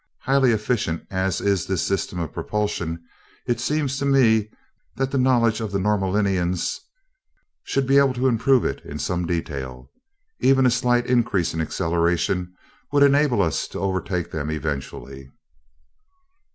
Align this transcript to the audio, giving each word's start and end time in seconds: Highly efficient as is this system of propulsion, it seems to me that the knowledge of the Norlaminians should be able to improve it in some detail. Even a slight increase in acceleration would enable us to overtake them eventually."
Highly 0.21 0.51
efficient 0.51 1.05
as 1.11 1.39
is 1.39 1.67
this 1.67 1.83
system 1.83 2.17
of 2.17 2.33
propulsion, 2.33 3.03
it 3.45 3.59
seems 3.59 3.99
to 3.99 4.05
me 4.07 4.49
that 4.95 5.11
the 5.11 5.19
knowledge 5.19 5.61
of 5.61 5.71
the 5.71 5.77
Norlaminians 5.77 6.79
should 7.63 7.85
be 7.85 7.99
able 7.99 8.15
to 8.15 8.27
improve 8.27 8.65
it 8.65 8.81
in 8.83 8.97
some 8.97 9.27
detail. 9.27 9.91
Even 10.39 10.65
a 10.65 10.71
slight 10.71 11.05
increase 11.05 11.53
in 11.53 11.61
acceleration 11.61 12.51
would 12.91 13.03
enable 13.03 13.43
us 13.43 13.67
to 13.67 13.79
overtake 13.79 14.31
them 14.31 14.49
eventually." 14.49 15.29